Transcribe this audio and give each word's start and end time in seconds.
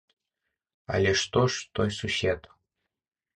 Але 0.95 1.11
што 1.23 1.43
ж 1.57 1.77
той 1.81 1.93
сусед? 1.99 2.41